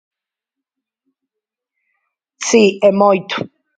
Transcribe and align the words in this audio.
Si, 2.47 2.65
e 2.87 2.89
moito. 3.01 3.35